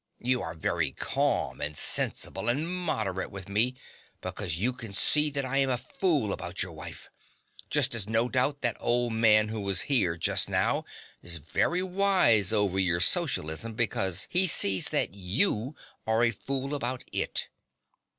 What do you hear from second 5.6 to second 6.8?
a fool about your